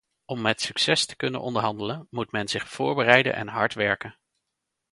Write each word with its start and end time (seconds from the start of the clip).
Om 0.25 0.41
met 0.41 0.61
succes 0.61 1.05
te 1.05 1.15
kunnen 1.15 1.41
onderhandelen 1.41 2.07
moet 2.09 2.31
men 2.31 2.47
zich 2.47 2.67
voorbereiden 2.69 3.35
en 3.35 3.47
hard 3.47 3.73
werken. 3.73 4.17